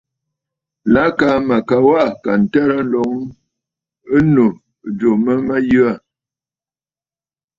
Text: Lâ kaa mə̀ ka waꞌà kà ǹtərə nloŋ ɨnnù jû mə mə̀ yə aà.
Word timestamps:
Lâ 0.93 1.03
kaa 1.17 1.37
mə̀ 1.47 1.59
ka 1.67 1.75
waꞌà 1.87 2.05
kà 2.23 2.31
ǹtərə 2.41 2.77
nloŋ 2.85 3.13
ɨnnù 4.17 4.45
jû 4.97 5.09
mə 5.23 5.33
mə̀ 5.47 5.59
yə 5.69 5.81
aà. 5.91 5.95